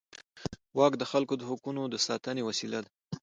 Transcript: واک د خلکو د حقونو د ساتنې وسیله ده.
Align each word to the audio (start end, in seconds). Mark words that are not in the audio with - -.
واک 0.77 0.93
د 0.97 1.03
خلکو 1.11 1.33
د 1.37 1.43
حقونو 1.49 1.81
د 1.89 1.95
ساتنې 2.07 2.43
وسیله 2.49 2.79
ده. 2.85 2.89